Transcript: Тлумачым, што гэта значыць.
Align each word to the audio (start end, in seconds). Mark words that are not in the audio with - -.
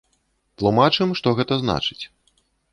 Тлумачым, 0.61 1.13
што 1.21 1.27
гэта 1.43 1.53
значыць. 1.63 2.03